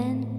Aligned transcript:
I 0.00 0.29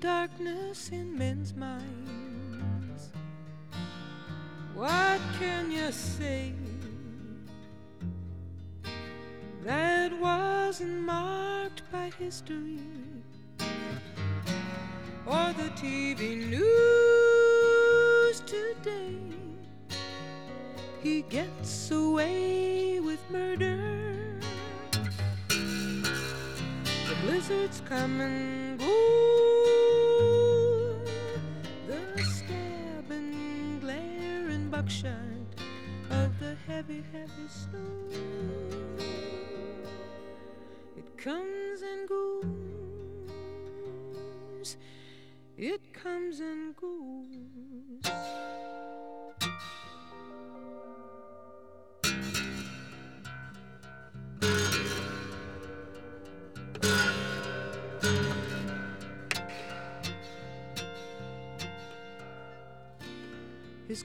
darkness 0.00 0.88
in 0.92 1.16
men's 1.16 1.54
minds. 1.54 3.10
What 4.74 5.20
can 5.38 5.70
you 5.70 5.92
say 5.92 6.54
that 9.62 10.18
wasn't 10.18 11.02
marked 11.02 11.82
by 11.92 12.10
history 12.18 12.80
or 15.26 15.52
the 15.52 15.70
TV 15.76 16.48
news 16.48 18.40
today? 18.46 19.18
He 21.02 21.22
gets 21.22 21.90
away 21.90 23.00
with 23.00 23.20
murder. 23.30 23.78
The 25.48 27.16
blizzards 27.22 27.82
come 27.86 28.18
of 36.10 36.36
the 36.40 36.56
heavy, 36.66 37.04
heavy 37.12 37.48
snow. 37.48 37.78
It 40.96 41.16
comes 41.16 41.82
and 41.82 42.08
goes. 42.08 42.46
It 45.56 45.92
comes 45.92 46.40
and 46.40 46.74
goes. 46.74 46.99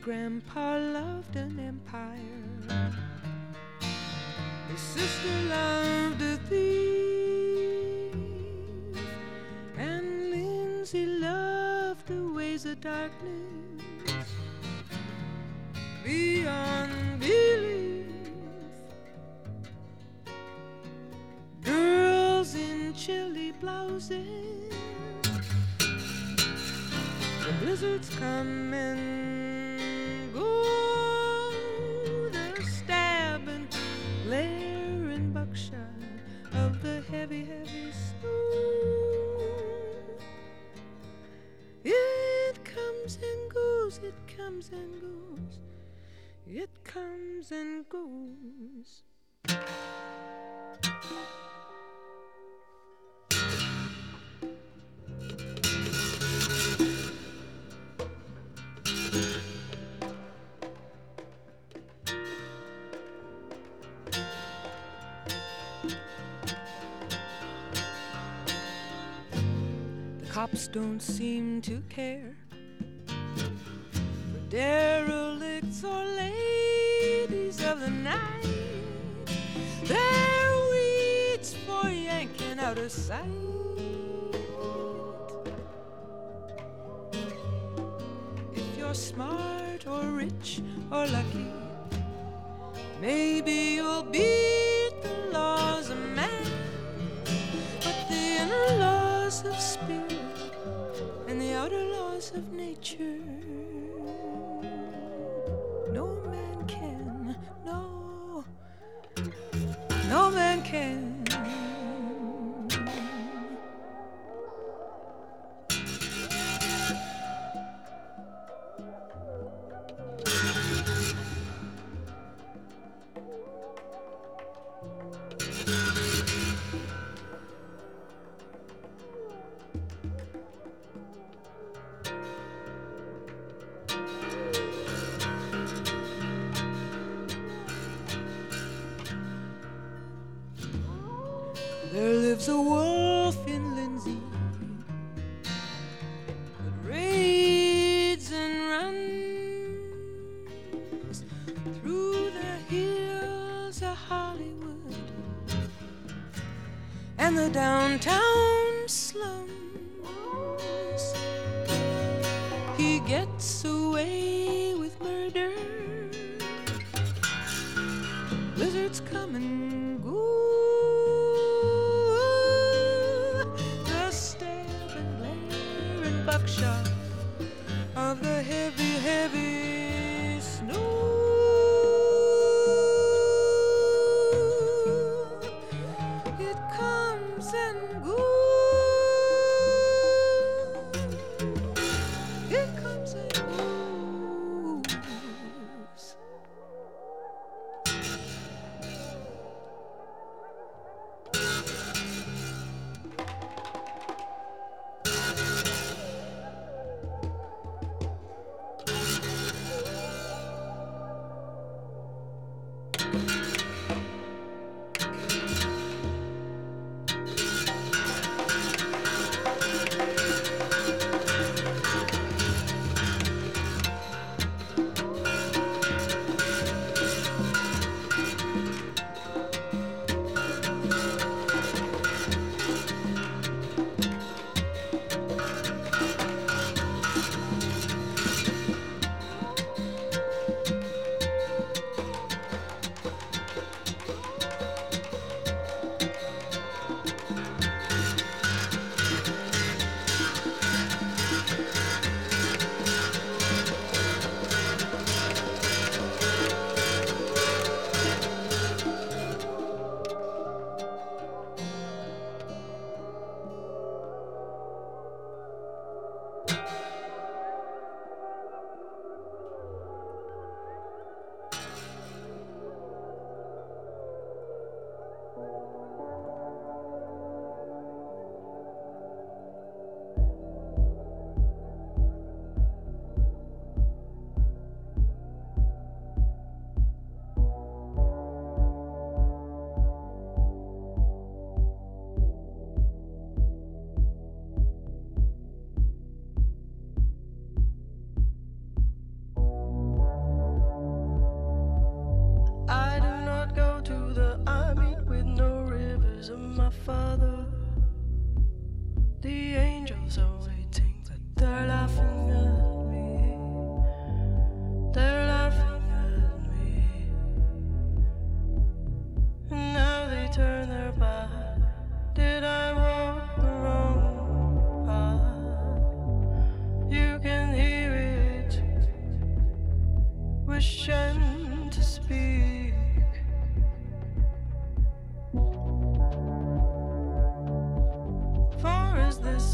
Grandpa 0.05 0.77
loved 0.77 1.35
an 1.35 1.59
empire. 1.59 2.93
His 4.69 4.79
sister 4.79 5.35
loved 5.49 6.21
a 6.21 6.37
thief. 6.47 8.13
And 9.75 10.29
Lindsay 10.29 11.07
loved 11.07 12.05
the 12.05 12.23
ways 12.35 12.67
of 12.67 12.81
darkness 12.81 14.21
beyond 16.03 17.19
belief. 17.19 18.05
Girls 21.63 22.53
in 22.53 22.93
chilly 22.93 23.53
blouses. 23.53 24.71
The 27.43 27.53
blizzards 27.59 28.09
come 28.19 28.71
and 28.71 29.24
comes 47.45 47.51
and 47.51 47.89
goes. 47.89 49.03
The 70.19 70.25
cops 70.29 70.67
don't 70.67 70.99
seem 70.99 71.61
to 71.63 71.81
care 71.89 72.35
If 82.85 83.09
you're 88.77 88.93
smart 88.93 89.87
or 89.87 90.03
rich 90.11 90.61
or 90.91 91.07
lucky, 91.07 91.47
maybe 93.01 93.74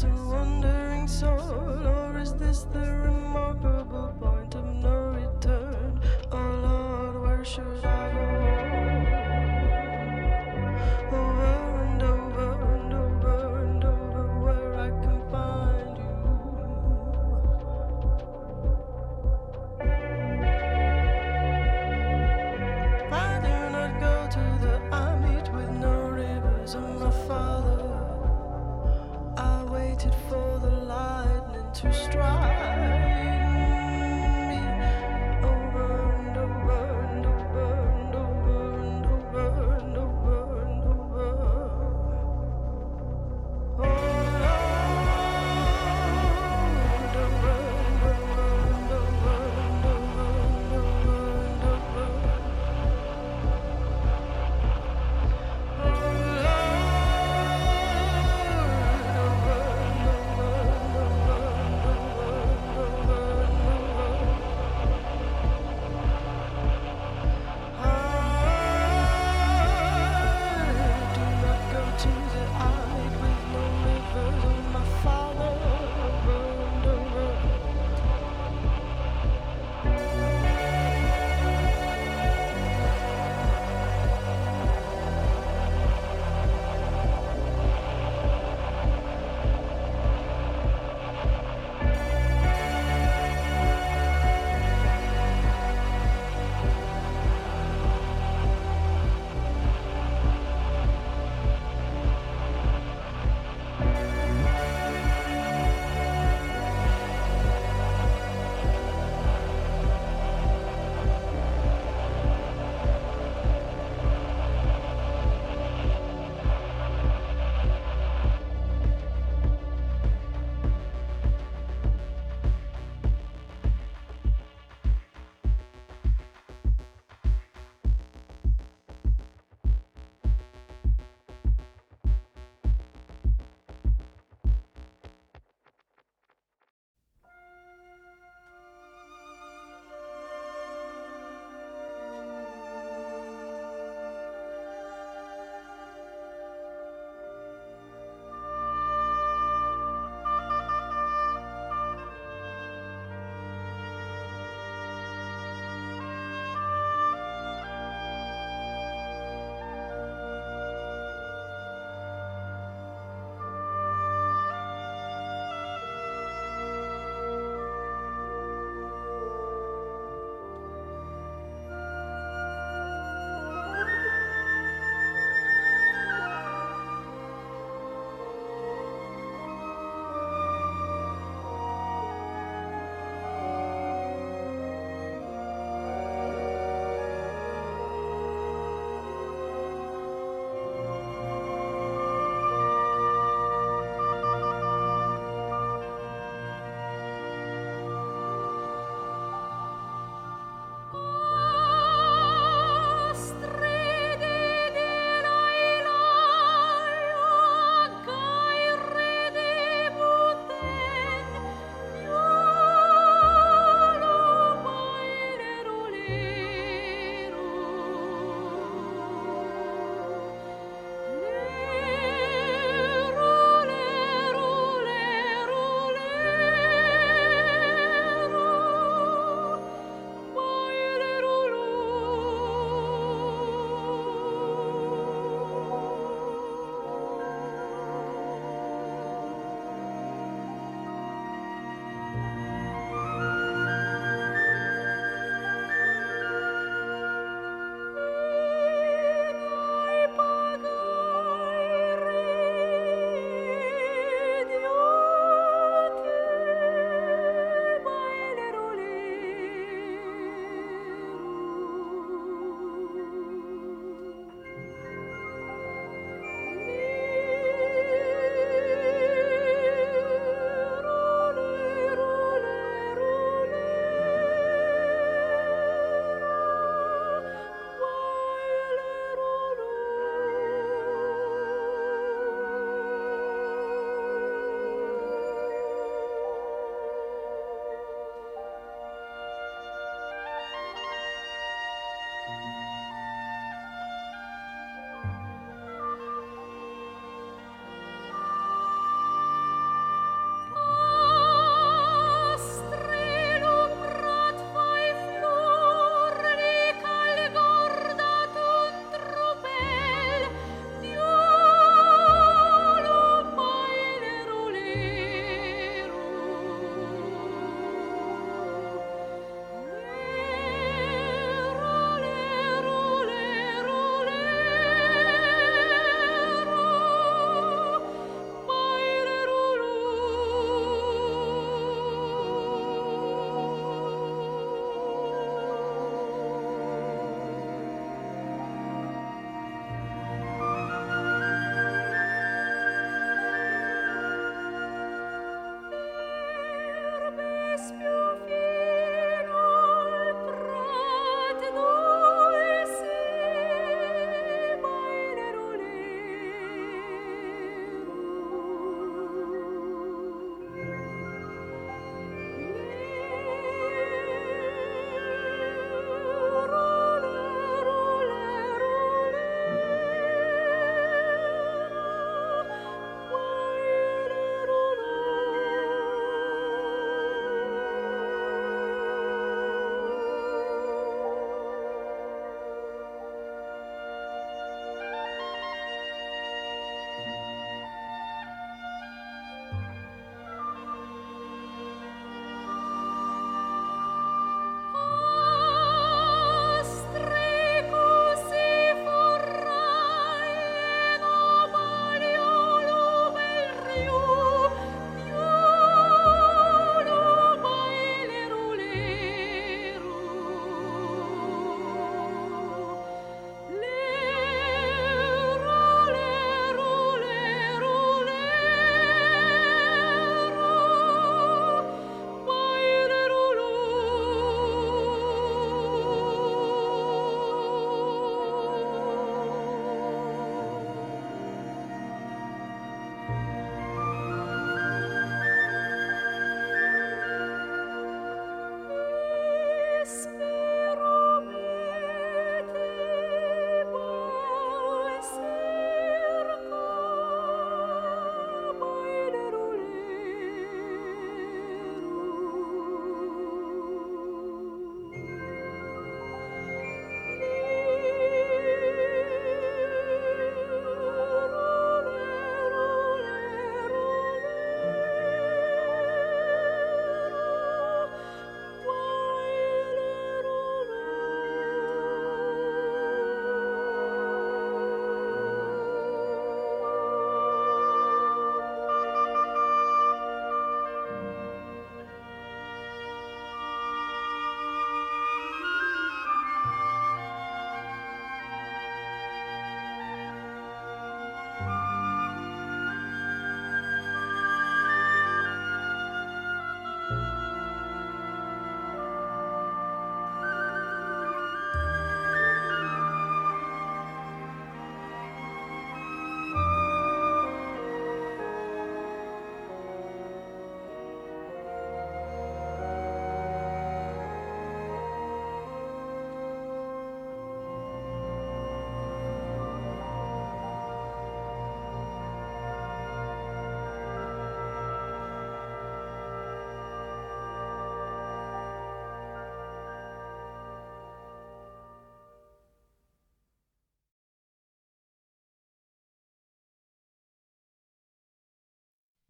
a 0.04 0.08
wandering 0.08 1.06
soul, 1.06 1.86
or 1.86 2.18
is 2.18 2.34
this 2.34 2.66
the 2.72 2.80
remarkable 2.80 3.91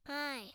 Hi 0.06 0.54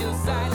your 0.00 0.14
side. 0.24 0.53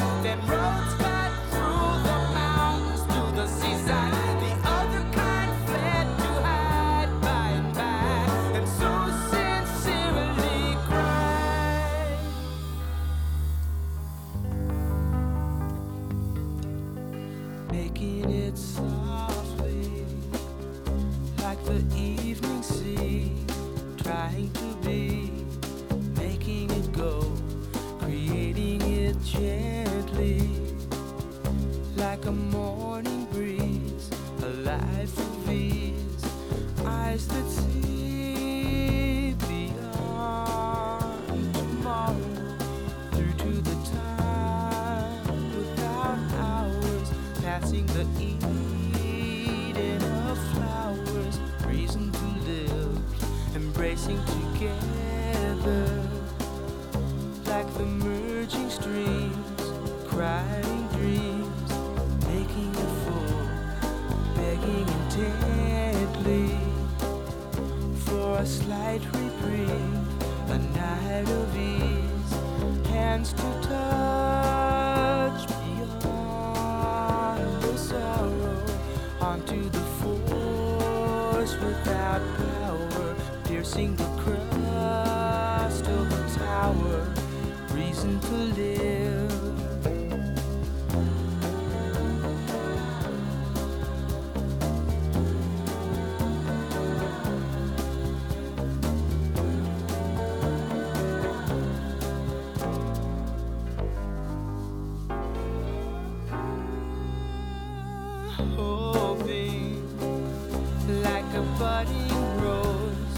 budding 111.69 112.41
rose, 112.41 113.15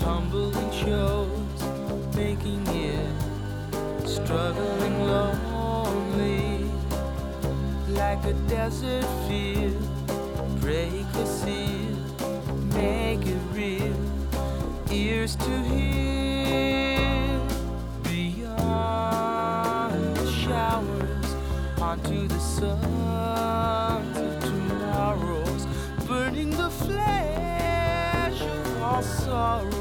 humbling 0.00 0.70
shows, 0.82 1.60
making 2.16 2.62
it, 2.68 3.14
struggling 4.06 4.96
lonely, 5.12 6.64
like 7.88 8.24
a 8.24 8.32
desert 8.48 9.04
field. 9.26 9.82
Break 10.62 11.04
the 11.12 11.26
seal, 11.26 11.98
make 12.80 13.24
it 13.34 13.42
real, 13.52 14.00
ears 14.90 15.36
to 15.36 15.54
hear. 15.70 17.40
Beyond 18.04 19.92
showers, 20.42 21.28
onto 21.78 22.18
the 22.28 22.40
sun. 22.40 23.59
sorrow. 29.30 29.79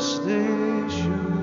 Going 0.00 1.39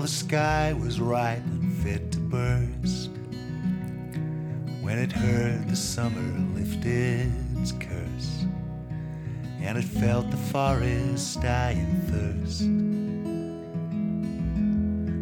The 0.00 0.08
sky 0.08 0.72
was 0.72 0.98
ripe 0.98 1.44
and 1.44 1.72
fit 1.82 2.10
to 2.12 2.18
burst 2.18 3.10
when 4.80 4.98
it 4.98 5.12
heard 5.12 5.68
the 5.68 5.76
summer 5.76 6.38
lift 6.54 6.86
its 6.86 7.72
curse, 7.72 8.46
and 9.60 9.76
it 9.76 9.84
felt 9.84 10.30
the 10.30 10.38
forest 10.38 11.42
die 11.42 11.72
in 11.72 12.00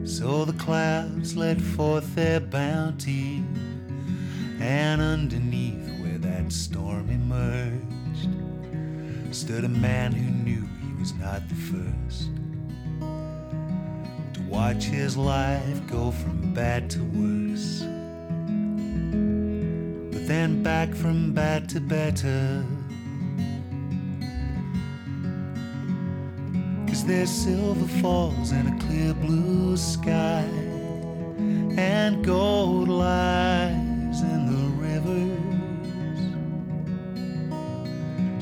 thirst. 0.04 0.18
So 0.20 0.44
the 0.44 0.52
clouds 0.52 1.36
let 1.36 1.60
forth 1.60 2.14
their 2.14 2.38
bounty, 2.38 3.42
and 4.60 5.02
underneath 5.02 5.90
where 6.00 6.18
that 6.18 6.52
storm 6.52 7.10
emerged 7.10 8.28
stood 9.34 9.64
a 9.64 9.68
man 9.68 10.12
who 10.12 10.30
knew 10.30 10.64
he 10.86 10.92
was 11.00 11.12
not 11.14 11.48
the 11.48 11.56
first 11.56 12.37
watch 14.58 14.84
his 14.86 15.16
life 15.16 15.86
go 15.86 16.10
from 16.10 16.52
bad 16.52 16.90
to 16.90 16.98
worse. 17.14 17.82
But 20.12 20.26
then 20.26 20.64
back 20.64 20.92
from 20.96 21.32
bad 21.32 21.68
to 21.68 21.80
better. 21.80 22.64
Cause 26.88 27.04
there's 27.04 27.30
silver 27.30 27.86
falls 28.02 28.50
in 28.50 28.66
a 28.66 28.76
clear 28.80 29.14
blue 29.14 29.76
sky, 29.76 30.44
and 31.78 32.24
gold 32.24 32.88
lies 32.88 34.20
in 34.32 34.40
the 34.52 34.64
rivers. 34.86 35.38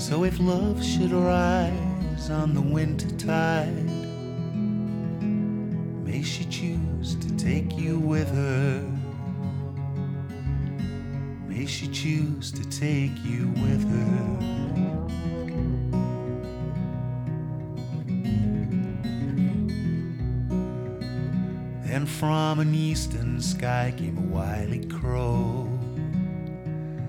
So 0.03 0.25
if 0.25 0.41
love 0.41 0.83
should 0.83 1.13
rise 1.13 2.31
on 2.31 2.55
the 2.55 2.63
winter 2.63 3.11
tide, 3.19 3.86
take 7.47 7.79
you 7.79 8.01
with 8.01 8.29
her. 8.35 8.83
May 11.47 11.65
she 11.65 11.87
choose 11.87 12.51
to 12.51 12.69
take 12.69 13.17
you 13.25 13.47
with 13.63 13.89
her. 13.89 14.39
Then 21.85 22.05
from 22.05 22.59
an 22.59 22.75
eastern 22.75 23.41
sky 23.41 23.95
came 23.97 24.19
a 24.19 24.23
wily 24.23 24.85
crow 24.87 25.69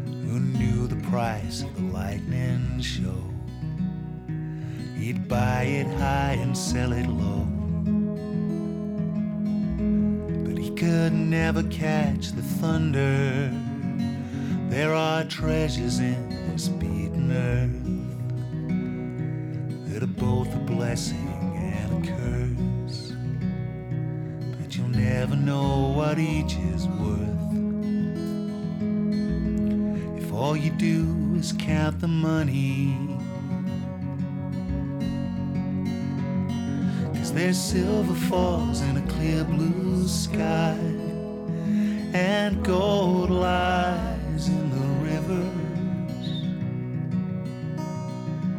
who 0.06 0.40
knew 0.40 0.86
the 0.86 1.02
price 1.10 1.64
of 1.64 1.74
the 1.76 1.82
lightning 1.92 2.80
show. 2.80 3.24
He'd 5.00 5.28
buy 5.28 5.64
it 5.64 5.88
high 5.98 6.38
and 6.40 6.56
sell 6.56 6.94
it 6.94 7.08
low. 7.08 7.47
Never 11.28 11.64
catch 11.64 12.32
the 12.32 12.42
thunder. 12.42 13.52
There 14.70 14.94
are 14.94 15.26
treasures 15.26 16.00
in 16.00 16.30
this 16.52 16.70
beaten 16.70 17.32
earth 17.34 17.84
that 19.92 20.04
are 20.04 20.08
both 20.08 20.56
a 20.56 20.60
blessing 20.60 21.28
and 21.58 21.92
a 21.92 22.08
curse. 22.08 23.12
But 24.58 24.78
you'll 24.78 24.88
never 24.88 25.36
know 25.36 25.92
what 25.94 26.18
each 26.18 26.56
is 26.74 26.88
worth. 26.88 27.54
If 30.18 30.32
all 30.32 30.56
you 30.56 30.72
do 30.72 31.36
is 31.38 31.52
count 31.60 32.00
the 32.00 32.08
money. 32.08 32.98
Cause 37.16 37.34
there's 37.34 37.60
silver 37.60 38.16
falls 38.30 38.80
in 38.82 38.96
a 38.96 39.06
clear 39.08 39.44
blue 39.44 40.08
sky, 40.08 40.78
and 42.14 42.64
gold 42.64 43.30
lies 43.30 44.48
in 44.48 44.70
the 44.70 44.88
rivers. 45.04 45.48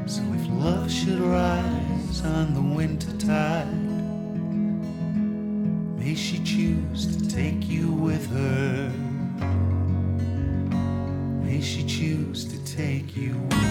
So 0.06 0.22
if 0.34 0.48
love 0.50 0.90
should 0.90 1.20
rise 1.20 2.24
on 2.24 2.54
the 2.54 2.60
winter 2.60 3.12
tide, 3.18 3.72
may 5.98 6.14
she 6.14 6.38
choose 6.44 7.06
to 7.16 7.28
take 7.28 7.68
you 7.68 7.90
with 7.92 8.26
her. 8.30 8.92
May 11.42 11.60
she 11.60 11.84
choose 11.84 12.44
to 12.44 12.58
take 12.64 13.16
you 13.16 13.34
with 13.34 13.52
her. 13.52 13.67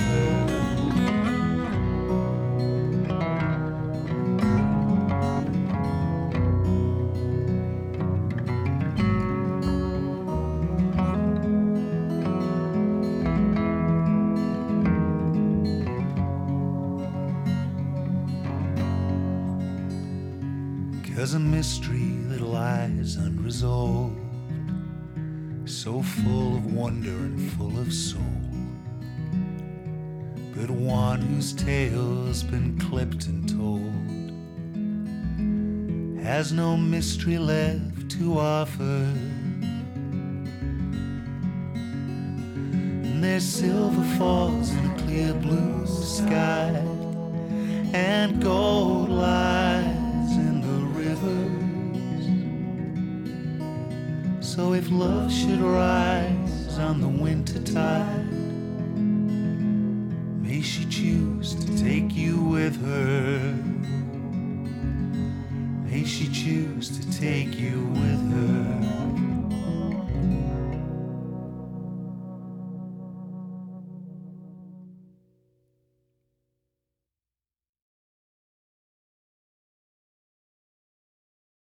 Has 36.38 36.54
no 36.54 36.78
mystery 36.78 37.40
left 37.40 38.12
to 38.12 38.38
offer. 38.38 39.02
And 43.08 43.24
there's 43.24 43.44
silver 43.44 44.04
falls 44.20 44.70
in 44.70 44.86
a 44.86 44.96
clear 45.00 45.34
blue 45.34 45.88
sky, 45.88 46.80
and 47.92 48.40
gold 48.40 49.10
lies 49.10 50.32
in 50.38 50.62
the 50.62 50.86
rivers. 51.02 52.26
So 54.48 54.74
if 54.74 54.92
love 54.92 55.34
should 55.34 55.60
rise 55.60 56.78
on 56.78 57.02
the 57.02 57.08
winter 57.08 57.60
tide, 57.64 58.07